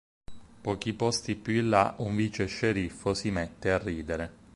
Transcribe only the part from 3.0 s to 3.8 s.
si mette a